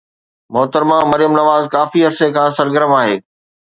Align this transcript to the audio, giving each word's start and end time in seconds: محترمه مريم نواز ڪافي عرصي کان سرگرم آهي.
محترمه 0.53 0.97
مريم 1.11 1.31
نواز 1.39 1.63
ڪافي 1.75 1.99
عرصي 2.07 2.27
کان 2.35 2.49
سرگرم 2.57 2.91
آهي. 3.01 3.15